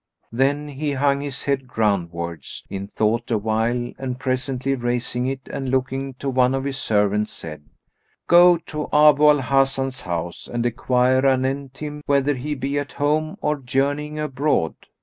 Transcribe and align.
Then 0.31 0.67
he 0.69 0.93
hung 0.93 1.21
his 1.21 1.43
head 1.43 1.67
ground 1.67 2.09
wards 2.09 2.63
in 2.71 2.87
thought 2.87 3.29
awhile 3.29 3.91
and 3.99 4.17
presently 4.17 4.73
raising 4.73 5.27
it 5.27 5.47
and 5.51 5.69
looking 5.69 6.15
to 6.15 6.27
one 6.27 6.55
of 6.55 6.63
his 6.63 6.77
servants, 6.79 7.31
said, 7.31 7.65
"Go 8.25 8.57
to 8.65 8.89
Abu 8.91 9.27
al 9.29 9.41
Hasan's 9.41 10.01
house 10.01 10.47
and 10.47 10.65
enquire 10.65 11.23
anent 11.23 11.77
him 11.77 12.01
whether 12.07 12.33
he 12.33 12.55
be 12.55 12.79
at 12.79 12.93
home 12.93 13.37
or 13.41 13.59
journeying 13.59 14.17
abroad. 14.17 14.73